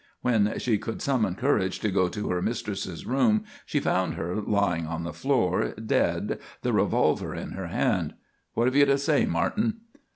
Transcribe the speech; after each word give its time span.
When 0.23 0.57
she 0.57 0.79
could 0.79 0.99
summon 0.99 1.35
courage 1.35 1.79
to 1.81 1.91
go 1.91 2.07
to 2.07 2.29
her 2.31 2.41
mistress's 2.41 3.05
room 3.05 3.43
she 3.67 3.79
found 3.79 4.15
her 4.15 4.33
lying 4.37 4.87
on 4.87 5.03
the 5.03 5.13
floor 5.13 5.73
dead, 5.75 6.39
the 6.63 6.73
revolver 6.73 7.35
in 7.35 7.51
her 7.51 7.67
hand. 7.67 8.15
What 8.55 8.65
have 8.65 8.75
you 8.75 8.87
to 8.87 8.97
say, 8.97 9.27
Martin?" 9.27 9.81